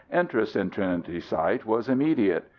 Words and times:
Interest 0.11 0.55
in 0.55 0.71
Trinity 0.71 1.19
Site 1.19 1.63
was 1.63 1.87
immediate. 1.87 2.45